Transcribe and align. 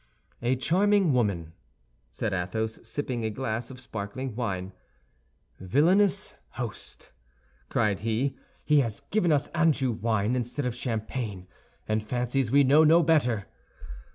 "A 0.41 0.55
charming 0.55 1.13
woman!" 1.13 1.53
said 2.09 2.33
Athos, 2.33 2.79
sipping 2.81 3.23
a 3.23 3.29
glass 3.29 3.69
of 3.69 3.79
sparkling 3.79 4.35
wine. 4.35 4.71
"Villainous 5.59 6.33
host!" 6.53 7.11
cried 7.69 7.99
he, 7.99 8.35
"he 8.65 8.79
has 8.79 9.01
given 9.11 9.31
us 9.31 9.49
Anjou 9.49 9.91
wine 9.91 10.35
instead 10.35 10.65
of 10.65 10.73
champagne, 10.73 11.45
and 11.87 12.03
fancies 12.03 12.49
we 12.51 12.63
know 12.63 12.83
no 12.83 13.03
better! 13.03 13.45